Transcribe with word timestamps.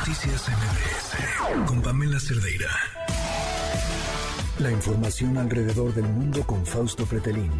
Noticias 0.00 0.48
MBS 0.48 1.66
con 1.66 1.82
Pamela 1.82 2.18
Cerdeira. 2.18 2.70
La 4.58 4.70
información 4.70 5.36
alrededor 5.36 5.92
del 5.92 6.04
mundo 6.04 6.42
con 6.46 6.64
Fausto 6.64 7.04
Pretelín. 7.04 7.52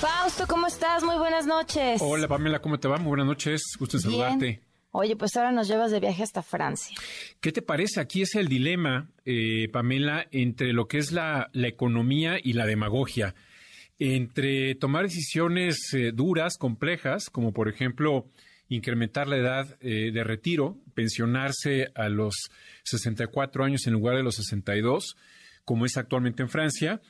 Fausto, 0.00 0.44
¿cómo 0.48 0.66
estás? 0.66 1.04
Muy 1.04 1.16
buenas 1.16 1.46
noches. 1.46 2.00
Hola 2.02 2.26
Pamela, 2.26 2.60
¿cómo 2.60 2.80
te 2.80 2.88
va? 2.88 2.96
Muy 2.98 3.10
buenas 3.10 3.26
noches, 3.28 3.62
gusto 3.78 3.96
en 3.98 4.02
saludarte. 4.02 4.60
Oye, 4.90 5.14
pues 5.14 5.36
ahora 5.36 5.52
nos 5.52 5.68
llevas 5.68 5.92
de 5.92 6.00
viaje 6.00 6.24
hasta 6.24 6.42
Francia. 6.42 6.96
¿Qué 7.40 7.52
te 7.52 7.62
parece? 7.62 8.00
Aquí 8.00 8.22
es 8.22 8.34
el 8.34 8.48
dilema, 8.48 9.08
eh, 9.24 9.68
Pamela, 9.72 10.26
entre 10.32 10.72
lo 10.72 10.88
que 10.88 10.98
es 10.98 11.12
la, 11.12 11.48
economía 11.54 12.38
y 12.42 12.54
la 12.54 12.66
demagogia. 12.66 13.36
Entre 14.00 14.74
tomar 14.74 15.04
decisiones 15.04 15.94
eh, 15.94 16.10
duras, 16.12 16.56
complejas, 16.58 17.30
como 17.30 17.52
por 17.52 17.68
ejemplo 17.68 18.26
incrementar 18.68 19.28
la 19.28 19.36
edad 19.36 19.76
eh, 19.80 20.10
de 20.12 20.24
retiro, 20.24 20.78
pensionarse 20.94 21.88
a 21.94 22.08
los 22.08 22.34
64 22.84 23.64
años 23.64 23.86
en 23.86 23.92
lugar 23.92 24.16
de 24.16 24.22
los 24.22 24.36
62, 24.36 25.16
como 25.64 25.86
es 25.86 25.96
actualmente 25.96 26.42
en 26.42 26.48
Francia, 26.48 27.00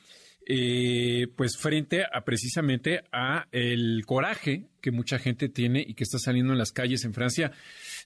eh, 0.47 1.27
pues 1.35 1.57
frente 1.57 2.03
a 2.03 2.23
precisamente 2.23 3.03
a 3.11 3.47
el 3.51 4.03
coraje 4.05 4.67
que 4.79 4.91
mucha 4.91 5.17
gente 5.17 5.49
tiene 5.49 5.83
y 5.85 5.95
que 5.95 6.03
está 6.03 6.19
saliendo 6.19 6.53
en 6.53 6.59
las 6.59 6.71
calles 6.71 7.03
en 7.03 7.15
Francia 7.15 7.51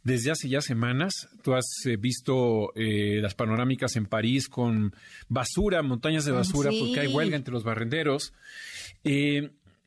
desde 0.04 0.31
hace 0.31 0.48
ya 0.48 0.62
semanas. 0.62 1.27
Tú 1.43 1.54
has 1.54 1.66
eh, 1.85 1.98
visto 1.98 2.71
las 2.76 3.35
panorámicas 3.35 3.98
en 3.98 4.05
París 4.05 4.48
con 4.48 4.95
basura, 5.27 5.81
montañas 5.81 6.23
de 6.23 6.31
basura, 6.31 6.71
porque 6.79 7.02
hay 7.02 7.07
huelga 7.07 7.35
entre 7.35 7.54
los 7.54 7.63
barrenderos. 7.63 8.34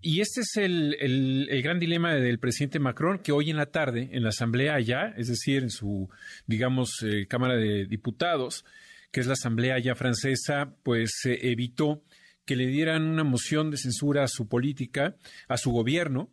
Y 0.05 0.21
este 0.21 0.41
es 0.41 0.57
el, 0.57 1.49
gran 1.63 1.79
dilema 1.79 2.13
del 2.15 2.41
presidente 2.41 2.81
Macron, 2.81 3.21
que 3.21 3.31
hoy 3.31 3.51
en 3.51 3.57
la 3.57 3.67
tarde, 3.67 4.09
en 4.11 4.25
la 4.25 4.31
Asamblea 4.31 4.75
allá, 4.75 5.15
es 5.17 5.29
decir, 5.29 5.63
en 5.63 5.71
su, 5.71 6.11
digamos, 6.45 7.05
eh, 7.05 7.29
Cámara 7.29 7.55
de 7.55 7.87
Diputados, 7.87 8.65
que 9.13 9.21
es 9.21 9.29
la 9.29 9.35
Asamblea 9.35 9.79
ya 9.79 9.95
francesa, 9.95 10.75
pues 10.83 11.13
evitó 11.25 12.03
que 12.45 12.57
le 12.57 12.67
dieran 12.67 13.05
una 13.05 13.23
moción 13.23 13.71
de 13.71 13.77
censura 13.77 14.25
a 14.25 14.29
su 14.29 14.49
política, 14.49 15.15
a 15.47 15.57
su 15.57 15.71
gobierno. 15.71 16.33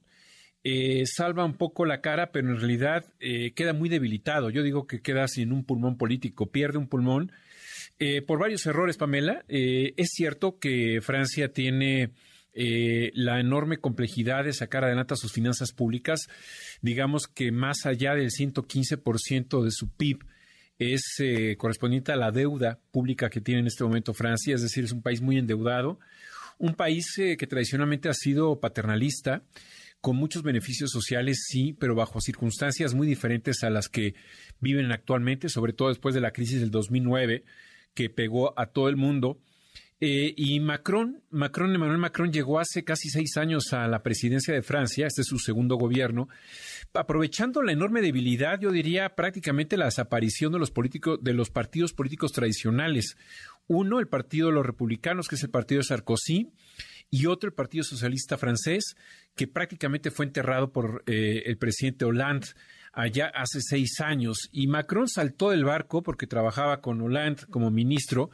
Eh, 0.63 1.03
salva 1.05 1.45
un 1.45 1.55
poco 1.55 1.85
la 1.85 2.01
cara, 2.01 2.31
pero 2.31 2.49
en 2.49 2.57
realidad 2.57 3.05
eh, 3.19 3.53
queda 3.53 3.73
muy 3.73 3.87
debilitado. 3.87 4.49
Yo 4.49 4.63
digo 4.63 4.87
que 4.87 5.03
queda 5.03 5.27
sin 5.27 5.51
un 5.51 5.63
pulmón 5.63 5.95
político, 5.95 6.49
pierde 6.49 6.79
un 6.79 6.87
pulmón 6.87 7.31
por 8.25 8.39
varios 8.39 8.65
errores, 8.65 8.95
Pamela. 8.95 9.43
es 9.49 10.07
cierto 10.11 10.57
que 10.57 11.01
Francia 11.01 11.51
tiene 11.51 12.11
eh, 12.53 13.11
la 13.13 13.39
enorme 13.39 13.77
complejidad 13.77 14.43
de 14.43 14.53
sacar 14.53 14.83
adelante 14.83 15.15
sus 15.15 15.31
finanzas 15.31 15.71
públicas, 15.71 16.27
digamos 16.81 17.27
que 17.27 17.51
más 17.51 17.85
allá 17.85 18.15
del 18.15 18.31
115% 18.31 19.63
de 19.63 19.71
su 19.71 19.89
PIB 19.89 20.25
es 20.79 21.01
eh, 21.19 21.55
correspondiente 21.57 22.11
a 22.11 22.15
la 22.15 22.31
deuda 22.31 22.79
pública 22.91 23.29
que 23.29 23.41
tiene 23.41 23.61
en 23.61 23.67
este 23.67 23.83
momento 23.83 24.13
Francia, 24.13 24.55
es 24.55 24.61
decir, 24.61 24.85
es 24.85 24.91
un 24.91 25.01
país 25.01 25.21
muy 25.21 25.37
endeudado, 25.37 25.99
un 26.57 26.73
país 26.73 27.17
eh, 27.17 27.37
que 27.37 27.47
tradicionalmente 27.47 28.09
ha 28.09 28.13
sido 28.13 28.59
paternalista, 28.59 29.43
con 30.01 30.15
muchos 30.15 30.43
beneficios 30.43 30.91
sociales, 30.91 31.45
sí, 31.47 31.73
pero 31.73 31.93
bajo 31.93 32.21
circunstancias 32.21 32.93
muy 32.93 33.05
diferentes 33.05 33.63
a 33.63 33.69
las 33.69 33.89
que 33.89 34.15
viven 34.61 34.91
actualmente, 34.93 35.49
sobre 35.49 35.73
todo 35.73 35.89
después 35.89 36.15
de 36.15 36.21
la 36.21 36.31
crisis 36.31 36.61
del 36.61 36.71
2009, 36.71 37.43
que 37.93 38.09
pegó 38.09 38.57
a 38.57 38.67
todo 38.67 38.87
el 38.87 38.95
mundo 38.95 39.39
eh, 40.01 40.33
y 40.37 40.59
Macron, 40.61 41.21
Macron, 41.29 41.75
Emmanuel 41.75 41.97
Macron 41.97 42.31
llegó 42.31 42.59
hace 42.59 42.85
casi 42.85 43.09
seis 43.09 43.35
años 43.35 43.73
a 43.73 43.87
la 43.87 44.01
presidencia 44.01 44.53
de 44.53 44.61
Francia, 44.61 45.07
este 45.07 45.21
es 45.21 45.27
su 45.27 45.39
segundo 45.39 45.75
gobierno, 45.75 46.29
aprovechando 46.93 47.61
la 47.61 47.73
enorme 47.73 48.01
debilidad, 48.01 48.59
yo 48.59 48.71
diría 48.71 49.15
prácticamente 49.15 49.75
la 49.75 49.85
desaparición 49.85 50.53
de 50.53 50.59
los 50.59 50.71
políticos, 50.71 51.19
de 51.21 51.33
los 51.33 51.49
partidos 51.49 51.93
políticos 51.93 52.31
tradicionales. 52.31 53.17
Uno, 53.67 53.99
el 53.99 54.07
partido 54.07 54.47
de 54.47 54.53
los 54.53 54.65
republicanos, 54.65 55.27
que 55.27 55.35
es 55.35 55.43
el 55.43 55.49
partido 55.49 55.79
de 55.79 55.87
Sarkozy, 55.87 56.49
y 57.11 57.25
otro, 57.25 57.49
el 57.49 57.53
Partido 57.53 57.83
Socialista 57.83 58.37
francés, 58.37 58.95
que 59.35 59.47
prácticamente 59.47 60.11
fue 60.11 60.25
enterrado 60.25 60.71
por 60.71 61.03
eh, 61.07 61.43
el 61.45 61.57
presidente 61.57 62.05
Hollande 62.05 62.47
allá 62.93 63.31
hace 63.33 63.61
seis 63.61 63.99
años. 63.99 64.49
Y 64.51 64.67
Macron 64.67 65.07
saltó 65.07 65.49
del 65.49 65.65
barco 65.65 66.03
porque 66.03 66.27
trabajaba 66.27 66.81
con 66.81 67.01
Hollande 67.01 67.43
como 67.49 67.71
ministro 67.71 68.29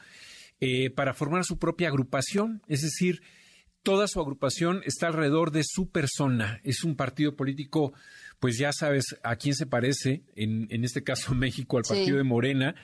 eh, 0.61 0.89
para 0.89 1.13
formar 1.13 1.43
su 1.45 1.59
propia 1.59 1.89
agrupación, 1.89 2.61
es 2.67 2.81
decir, 2.81 3.21
toda 3.83 4.07
su 4.07 4.19
agrupación 4.19 4.81
está 4.85 5.07
alrededor 5.07 5.51
de 5.51 5.63
su 5.63 5.91
persona. 5.91 6.59
Es 6.63 6.83
un 6.83 6.95
partido 6.95 7.35
político, 7.35 7.93
pues 8.39 8.57
ya 8.57 8.71
sabes 8.73 9.15
a 9.23 9.35
quién 9.35 9.53
se 9.53 9.67
parece, 9.67 10.23
en, 10.35 10.67
en 10.69 10.83
este 10.83 11.03
caso 11.03 11.33
México, 11.35 11.77
al 11.77 11.83
partido 11.83 12.17
de 12.17 12.23
Morena, 12.23 12.75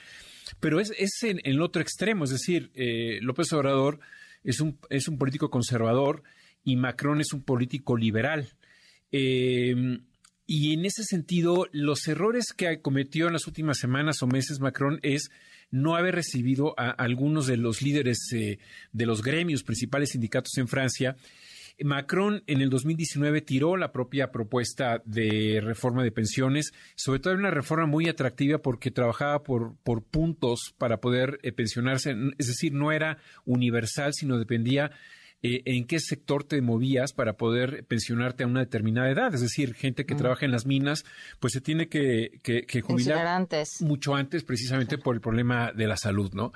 pero 0.60 0.80
es, 0.80 0.92
es 0.98 1.22
en, 1.22 1.40
el 1.44 1.60
otro 1.60 1.82
extremo, 1.82 2.24
es 2.24 2.30
decir, 2.30 2.70
eh, 2.74 3.18
López 3.22 3.52
Obrador 3.52 4.00
es 4.44 4.60
un, 4.60 4.78
es 4.90 5.08
un 5.08 5.18
político 5.18 5.50
conservador 5.50 6.22
y 6.64 6.76
Macron 6.76 7.20
es 7.20 7.32
un 7.32 7.42
político 7.42 7.96
liberal. 7.96 8.48
Eh, 9.10 9.98
y 10.46 10.72
en 10.72 10.84
ese 10.84 11.04
sentido, 11.04 11.66
los 11.72 12.06
errores 12.08 12.52
que 12.56 12.80
cometió 12.80 13.26
en 13.26 13.32
las 13.32 13.46
últimas 13.46 13.78
semanas 13.78 14.22
o 14.22 14.26
meses 14.26 14.60
Macron 14.60 14.98
es 15.02 15.30
no 15.70 15.96
haber 15.96 16.14
recibido 16.14 16.74
a 16.78 16.90
algunos 16.90 17.46
de 17.46 17.56
los 17.56 17.80
líderes 17.80 18.18
eh, 18.34 18.58
de 18.92 19.06
los 19.06 19.22
gremios 19.22 19.62
principales 19.62 20.10
sindicatos 20.10 20.56
en 20.58 20.68
Francia. 20.68 21.16
Macron 21.80 22.42
en 22.46 22.60
el 22.60 22.70
2019 22.70 23.40
tiró 23.40 23.76
la 23.76 23.92
propia 23.92 24.30
propuesta 24.30 25.02
de 25.04 25.60
reforma 25.62 26.02
de 26.02 26.12
pensiones, 26.12 26.72
sobre 26.96 27.20
todo 27.20 27.34
una 27.34 27.50
reforma 27.50 27.86
muy 27.86 28.08
atractiva 28.08 28.58
porque 28.58 28.90
trabajaba 28.90 29.42
por, 29.42 29.76
por 29.82 30.02
puntos 30.02 30.74
para 30.76 31.00
poder 31.00 31.38
eh, 31.42 31.52
pensionarse, 31.52 32.14
es 32.38 32.46
decir, 32.46 32.72
no 32.72 32.92
era 32.92 33.18
universal, 33.44 34.12
sino 34.12 34.38
dependía 34.38 34.90
eh, 35.44 35.62
en 35.64 35.86
qué 35.86 35.98
sector 35.98 36.44
te 36.44 36.60
movías 36.60 37.12
para 37.12 37.32
poder 37.32 37.84
pensionarte 37.86 38.44
a 38.44 38.46
una 38.46 38.60
determinada 38.60 39.10
edad. 39.10 39.34
Es 39.34 39.40
decir, 39.40 39.74
gente 39.74 40.06
que 40.06 40.14
mm. 40.14 40.18
trabaja 40.18 40.44
en 40.46 40.52
las 40.52 40.66
minas, 40.66 41.04
pues 41.40 41.52
se 41.52 41.60
tiene 41.60 41.88
que, 41.88 42.30
jubilar 42.84 43.26
antes. 43.26 43.82
mucho 43.82 44.14
antes 44.14 44.44
precisamente 44.44 44.98
por 44.98 45.16
el 45.16 45.20
problema 45.20 45.72
de 45.72 45.88
la 45.88 45.96
salud, 45.96 46.32
¿no? 46.32 46.52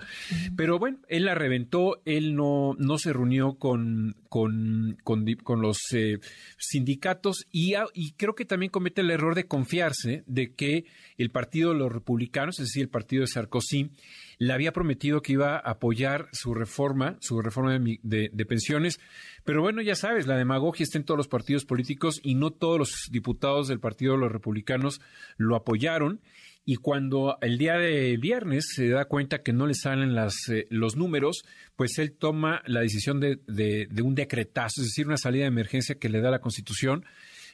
Pero 0.56 0.78
bueno, 0.78 0.98
él 1.08 1.24
la 1.24 1.34
reventó, 1.34 2.00
él 2.04 2.36
no, 2.36 2.76
no 2.78 2.98
se 2.98 3.12
reunió 3.12 3.54
con, 3.58 4.16
con, 4.28 4.96
con, 5.02 5.60
los 5.60 5.78
eh, 5.92 6.18
sindicatos 6.58 7.46
y, 7.50 7.74
y 7.94 8.12
creo 8.12 8.34
que 8.34 8.44
también 8.44 8.70
comete 8.70 9.00
el 9.00 9.10
error 9.10 9.34
de 9.34 9.46
confiarse 9.46 10.22
de 10.26 10.54
que 10.54 10.84
el 11.18 11.30
partido 11.30 11.72
de 11.72 11.78
los 11.78 11.92
republicanos, 11.92 12.60
es 12.60 12.66
decir, 12.66 12.82
el 12.82 12.88
partido 12.88 13.22
de 13.22 13.28
Sarkozy, 13.28 13.90
le 14.38 14.52
había 14.52 14.72
prometido 14.72 15.22
que 15.22 15.32
iba 15.32 15.56
a 15.56 15.70
apoyar 15.70 16.28
su 16.32 16.54
reforma, 16.54 17.16
su 17.20 17.40
reforma 17.40 17.78
de, 17.78 18.46
pensiones. 18.46 19.00
Pero 19.44 19.62
bueno, 19.62 19.82
ya 19.82 19.94
sabes, 19.94 20.26
la 20.26 20.36
demagogia 20.36 20.84
está 20.84 20.98
en 20.98 21.04
todos 21.04 21.18
los 21.18 21.28
partidos 21.28 21.64
políticos 21.64 22.20
y 22.22 22.34
no 22.34 22.50
todos 22.50 22.78
los 22.78 23.08
diputados 23.10 23.68
del 23.68 23.80
Partido 23.80 24.12
de 24.12 24.20
los 24.20 24.32
Republicanos 24.32 25.00
lo 25.36 25.56
apoyaron. 25.56 26.20
Y 26.64 26.76
cuando 26.76 27.38
el 27.40 27.58
día 27.58 27.74
de 27.74 28.16
viernes 28.16 28.72
se 28.74 28.88
da 28.88 29.04
cuenta 29.04 29.42
que 29.42 29.52
no 29.52 29.66
le 29.66 29.74
salen 29.74 30.16
las, 30.16 30.34
eh, 30.48 30.66
los 30.68 30.96
números, 30.96 31.44
pues 31.76 31.96
él 31.98 32.12
toma 32.12 32.62
la 32.66 32.80
decisión 32.80 33.20
de, 33.20 33.38
de 33.46 34.02
un 34.02 34.16
decretazo, 34.16 34.80
es 34.80 34.88
decir, 34.88 35.06
una 35.06 35.16
salida 35.16 35.42
de 35.42 35.48
emergencia 35.48 35.94
que 35.94 36.08
le 36.08 36.20
da 36.20 36.30
la 36.32 36.40
Constitución 36.40 37.04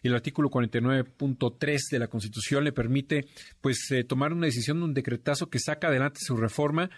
el 0.08 0.14
artículo 0.14 0.50
49.3 0.50 1.78
de 1.90 1.98
la 1.98 2.08
Constitución 2.08 2.64
le 2.64 2.72
permite 2.72 3.26
pues 3.60 3.90
eh, 3.90 4.04
tomar 4.04 4.32
una 4.32 4.46
decisión 4.46 4.78
de 4.78 4.84
un 4.84 4.94
decretazo 4.94 5.48
que 5.48 5.60
saca 5.60 5.88
adelante 5.88 6.20
su 6.20 6.36
reforma, 6.36 6.90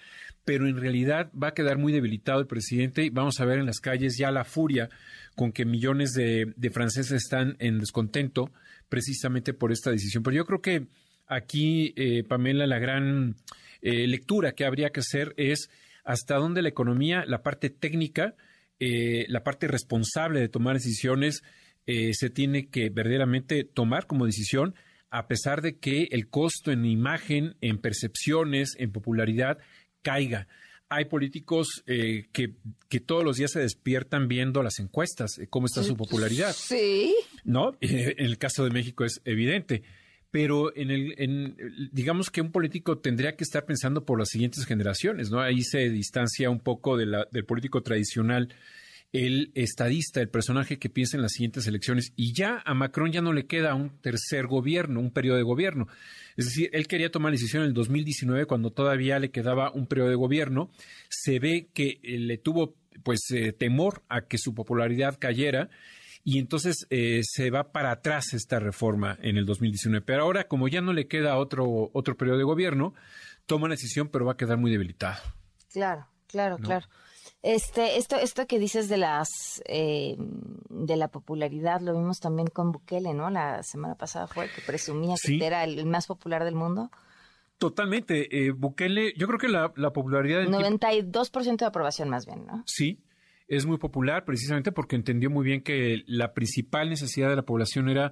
pero 0.44 0.66
en 0.66 0.76
realidad 0.76 1.30
va 1.40 1.48
a 1.48 1.54
quedar 1.54 1.78
muy 1.78 1.92
debilitado 1.92 2.40
el 2.40 2.46
presidente 2.46 3.04
y 3.04 3.10
vamos 3.10 3.40
a 3.40 3.44
ver 3.44 3.58
en 3.58 3.66
las 3.66 3.80
calles 3.80 4.16
ya 4.18 4.30
la 4.30 4.44
furia 4.44 4.88
con 5.34 5.52
que 5.52 5.64
millones 5.64 6.12
de, 6.12 6.54
franceses 6.72 7.12
están 7.12 7.56
en 7.58 7.78
descontento 7.78 8.50
precisamente 8.88 9.52
por 9.52 9.72
esta 9.72 9.90
decisión. 9.90 10.22
Pero 10.22 10.36
yo 10.36 10.46
creo 10.46 10.60
que 10.60 10.86
aquí, 11.26 11.92
eh, 11.96 12.24
Pamela, 12.24 12.66
la 12.66 12.78
gran 12.78 13.36
eh, 13.82 14.06
lectura 14.06 14.52
que 14.52 14.64
habría 14.64 14.90
que 14.90 15.00
hacer 15.00 15.34
es 15.36 15.70
hasta 16.04 16.36
dónde 16.36 16.62
la 16.62 16.68
economía, 16.68 17.24
la 17.26 17.42
parte 17.42 17.70
técnica, 17.70 18.34
la 18.78 19.42
parte 19.42 19.66
responsable 19.66 20.40
de 20.40 20.50
tomar 20.50 20.74
decisiones, 20.74 21.42
eh, 21.86 22.14
se 22.14 22.30
tiene 22.30 22.68
que 22.68 22.88
verdaderamente 22.88 23.64
tomar 23.64 24.06
como 24.06 24.26
decisión, 24.26 24.74
a 25.10 25.28
pesar 25.28 25.62
de 25.62 25.78
que 25.78 26.08
el 26.10 26.28
costo 26.28 26.72
en 26.72 26.84
imagen, 26.84 27.56
en 27.60 27.78
percepciones, 27.78 28.74
en 28.78 28.90
popularidad 28.90 29.58
caiga. 30.02 30.48
Hay 30.88 31.06
políticos 31.06 31.82
eh, 31.86 32.26
que, 32.32 32.54
que, 32.88 33.00
todos 33.00 33.24
los 33.24 33.36
días 33.36 33.52
se 33.52 33.60
despiertan 33.60 34.28
viendo 34.28 34.62
las 34.62 34.78
encuestas, 34.78 35.38
eh, 35.38 35.46
cómo 35.48 35.66
está 35.66 35.82
su 35.82 35.96
popularidad. 35.96 36.54
Sí. 36.56 37.14
¿No? 37.44 37.76
En 37.80 38.24
el 38.24 38.38
caso 38.38 38.64
de 38.64 38.70
México 38.70 39.04
es 39.04 39.20
evidente. 39.24 39.82
Pero 40.30 40.74
en 40.76 40.90
el, 40.90 41.14
en, 41.18 41.56
digamos 41.92 42.28
que 42.28 42.40
un 42.40 42.50
político 42.50 42.98
tendría 42.98 43.36
que 43.36 43.44
estar 43.44 43.64
pensando 43.66 44.04
por 44.04 44.18
las 44.18 44.30
siguientes 44.30 44.66
generaciones, 44.66 45.30
¿no? 45.30 45.40
Ahí 45.40 45.62
se 45.62 45.90
distancia 45.90 46.50
un 46.50 46.58
poco 46.58 46.96
de 46.96 47.06
la, 47.06 47.28
del 47.30 47.44
político 47.44 47.82
tradicional 47.82 48.52
el 49.14 49.52
estadista, 49.54 50.20
el 50.20 50.28
personaje 50.28 50.80
que 50.80 50.90
piensa 50.90 51.16
en 51.16 51.22
las 51.22 51.32
siguientes 51.34 51.68
elecciones. 51.68 52.12
Y 52.16 52.34
ya 52.34 52.60
a 52.66 52.74
Macron 52.74 53.12
ya 53.12 53.22
no 53.22 53.32
le 53.32 53.46
queda 53.46 53.76
un 53.76 54.00
tercer 54.00 54.48
gobierno, 54.48 54.98
un 54.98 55.12
periodo 55.12 55.36
de 55.36 55.44
gobierno. 55.44 55.86
Es 56.36 56.46
decir, 56.46 56.68
él 56.72 56.88
quería 56.88 57.12
tomar 57.12 57.30
la 57.30 57.36
decisión 57.36 57.62
en 57.62 57.68
el 57.68 57.74
2019 57.74 58.46
cuando 58.46 58.72
todavía 58.72 59.20
le 59.20 59.30
quedaba 59.30 59.70
un 59.70 59.86
periodo 59.86 60.08
de 60.08 60.16
gobierno. 60.16 60.72
Se 61.08 61.38
ve 61.38 61.68
que 61.72 62.00
eh, 62.02 62.18
le 62.18 62.38
tuvo 62.38 62.74
pues 63.04 63.20
eh, 63.30 63.52
temor 63.52 64.02
a 64.08 64.22
que 64.22 64.36
su 64.36 64.52
popularidad 64.52 65.16
cayera 65.20 65.70
y 66.24 66.40
entonces 66.40 66.84
eh, 66.90 67.20
se 67.22 67.50
va 67.50 67.70
para 67.70 67.92
atrás 67.92 68.34
esta 68.34 68.58
reforma 68.58 69.16
en 69.22 69.36
el 69.36 69.46
2019. 69.46 70.04
Pero 70.04 70.24
ahora, 70.24 70.48
como 70.48 70.66
ya 70.66 70.80
no 70.80 70.92
le 70.92 71.06
queda 71.06 71.36
otro, 71.36 71.88
otro 71.92 72.16
periodo 72.16 72.38
de 72.38 72.44
gobierno, 72.44 72.94
toma 73.46 73.68
la 73.68 73.74
decisión, 73.74 74.08
pero 74.08 74.24
va 74.24 74.32
a 74.32 74.36
quedar 74.36 74.58
muy 74.58 74.72
debilitado. 74.72 75.22
Claro, 75.72 76.08
claro, 76.34 76.58
claro. 76.58 76.86
Este, 77.42 77.98
esto, 77.98 78.16
esto 78.16 78.46
que 78.46 78.58
dices 78.58 78.88
de 78.88 78.96
las 78.96 79.62
eh, 79.66 80.16
de 80.18 80.96
la 80.96 81.08
popularidad 81.08 81.80
lo 81.80 81.92
vimos 81.92 82.18
también 82.18 82.48
con 82.48 82.72
Bukele, 82.72 83.14
¿no? 83.14 83.30
La 83.30 83.62
semana 83.62 83.94
pasada 83.94 84.26
fue 84.26 84.48
que 84.48 84.62
presumía 84.62 85.14
que 85.22 85.46
era 85.46 85.62
el 85.62 85.86
más 85.86 86.06
popular 86.06 86.42
del 86.44 86.54
mundo. 86.54 86.90
Totalmente. 87.58 88.46
Eh, 88.46 88.50
Bukele, 88.50 89.12
yo 89.16 89.26
creo 89.28 89.38
que 89.38 89.48
la, 89.48 89.92
popularidad... 89.92 90.40
Del 90.40 90.50
92% 90.50 91.56
de 91.58 91.66
aprobación 91.66 92.08
más 92.08 92.26
bien, 92.26 92.46
¿no? 92.46 92.64
Sí, 92.66 93.04
es 93.46 93.66
muy 93.66 93.78
popular 93.78 94.24
precisamente 94.24 94.72
porque 94.72 94.96
entendió 94.96 95.30
muy 95.30 95.44
bien 95.44 95.62
que 95.62 96.02
la 96.06 96.32
principal 96.32 96.90
necesidad 96.90 97.28
de 97.28 97.36
la 97.36 97.44
población 97.44 97.88
era 97.88 98.10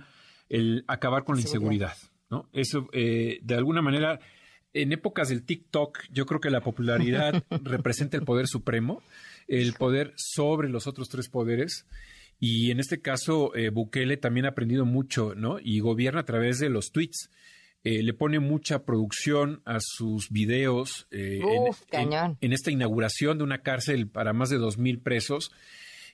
el 0.48 0.84
acabar 0.86 1.24
con 1.24 1.36
la 1.36 1.42
inseguridad, 1.42 1.96
¿no? 2.30 2.48
Eso, 2.52 2.86
eh, 2.92 3.40
de 3.42 3.54
alguna 3.54 3.82
manera 3.82 4.20
en 4.74 4.92
épocas 4.92 5.28
del 5.28 5.44
TikTok, 5.44 6.00
yo 6.10 6.26
creo 6.26 6.40
que 6.40 6.50
la 6.50 6.62
popularidad 6.62 7.44
representa 7.62 8.16
el 8.16 8.24
poder 8.24 8.46
supremo, 8.46 9.02
el 9.48 9.74
poder 9.74 10.12
sobre 10.16 10.68
los 10.68 10.86
otros 10.86 11.08
tres 11.08 11.28
poderes. 11.28 11.86
Y 12.40 12.70
en 12.70 12.80
este 12.80 13.00
caso, 13.00 13.54
eh, 13.54 13.70
Bukele 13.70 14.16
también 14.16 14.46
ha 14.46 14.50
aprendido 14.50 14.84
mucho, 14.84 15.34
¿no? 15.36 15.58
Y 15.62 15.80
gobierna 15.80 16.20
a 16.20 16.24
través 16.24 16.58
de 16.58 16.70
los 16.70 16.90
tweets. 16.90 17.30
Eh, 17.84 18.02
le 18.02 18.14
pone 18.14 18.38
mucha 18.38 18.84
producción 18.84 19.60
a 19.64 19.78
sus 19.80 20.30
videos 20.30 21.08
eh, 21.10 21.40
en, 21.90 22.36
en, 22.40 22.52
esta 22.52 22.70
inauguración 22.70 23.38
de 23.38 23.44
una 23.44 23.62
cárcel 23.62 24.08
para 24.08 24.32
más 24.32 24.50
de 24.50 24.58
dos 24.58 24.78
mil 24.78 25.00
presos. 25.00 25.52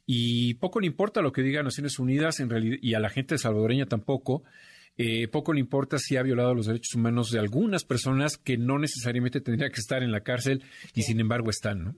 Y 0.07 0.55
poco 0.55 0.81
le 0.81 0.87
importa 0.87 1.21
lo 1.21 1.33
que 1.33 1.43
diga 1.43 1.63
Naciones 1.63 1.99
Unidas 1.99 2.41
en 2.41 2.49
realidad, 2.49 2.79
y 2.81 2.95
a 2.95 3.01
la 3.01 3.11
gente 3.11 3.37
salvadoreña 3.37 3.85
tampoco. 3.85 4.43
Eh, 4.99 5.29
poco 5.29 5.53
le 5.53 5.61
importa 5.61 5.99
si 5.99 6.17
ha 6.17 6.23
violado 6.23 6.55
los 6.55 6.67
derechos 6.67 6.95
humanos 6.95 7.31
de 7.31 7.39
algunas 7.39 7.85
personas 7.85 8.37
que 8.37 8.59
no 8.59 8.79
necesariamente 8.79 9.41
tendrían 9.41 9.71
que 9.71 9.81
estar 9.81 10.03
en 10.03 10.11
la 10.11 10.21
cárcel 10.23 10.65
y 10.93 11.03
sin 11.03 11.21
embargo 11.21 11.51
están, 11.51 11.85
¿no? 11.85 11.95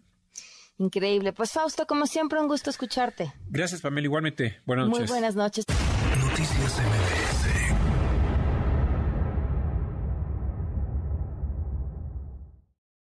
Increíble. 0.79 1.32
Pues 1.32 1.52
Fausto, 1.52 1.87
como 1.87 2.06
siempre, 2.06 2.41
un 2.41 2.49
gusto 2.49 2.70
escucharte. 2.70 3.32
Gracias, 3.49 3.81
Pamela. 3.82 4.06
Igualmente. 4.06 4.61
Buenas 4.64 4.88
noches. 4.88 5.11
Muy 5.11 5.19
buenas 5.19 5.35
noches. 5.35 5.64
Noticias 6.19 6.79
MBS 6.79 7.50